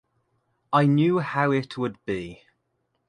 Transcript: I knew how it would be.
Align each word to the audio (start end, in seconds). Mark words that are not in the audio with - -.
I 0.73 0.87
knew 0.87 1.19
how 1.19 1.51
it 1.51 1.77
would 1.77 2.03
be. 2.07 2.41